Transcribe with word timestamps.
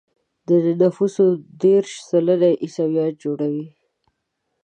د 0.47 0.49
نفوسو 0.81 1.25
دېرش 1.63 1.91
سلنه 2.09 2.47
يې 2.53 2.59
عیسویان 2.63 3.11
جوړوي. 3.23 3.67